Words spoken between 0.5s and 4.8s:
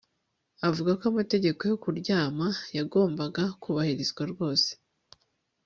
avuga ko amategeko yo kuryama yagombaga kubahirizwa rwose